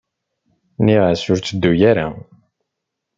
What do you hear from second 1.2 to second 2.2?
ur tetteddu ara.